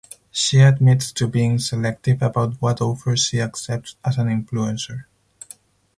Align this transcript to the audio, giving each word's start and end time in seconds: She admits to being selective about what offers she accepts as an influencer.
She 0.31 0.57
admits 0.61 1.11
to 1.11 1.27
being 1.27 1.59
selective 1.59 2.23
about 2.23 2.59
what 2.59 2.81
offers 2.81 3.23
she 3.25 3.39
accepts 3.39 3.97
as 4.03 4.17
an 4.17 4.29
influencer. 4.29 5.05